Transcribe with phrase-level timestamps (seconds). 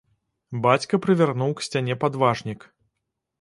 [0.63, 2.67] Бацька прывярнуў к сцяне падважнік.